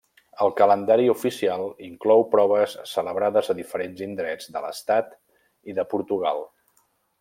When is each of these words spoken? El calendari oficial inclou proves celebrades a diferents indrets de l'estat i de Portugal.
El 0.43 0.51
calendari 0.59 1.03
oficial 1.13 1.65
inclou 1.89 2.25
proves 2.33 2.75
celebrades 2.93 3.53
a 3.55 3.59
diferents 3.61 4.05
indrets 4.09 4.53
de 4.57 4.67
l'estat 4.67 5.17
i 5.73 5.81
de 5.83 5.91
Portugal. 5.97 6.47